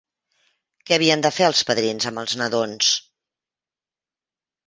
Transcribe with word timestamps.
Què 0.89 0.95
havien 0.95 1.23
de 1.25 1.31
fer 1.35 1.45
els 1.49 1.61
padrins 1.71 2.09
amb 2.11 2.21
els 2.23 2.35
nadons? 2.41 2.89